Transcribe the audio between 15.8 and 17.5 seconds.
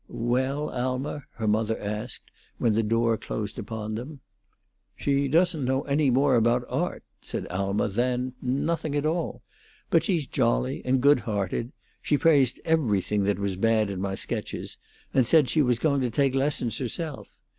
to take lessons herself.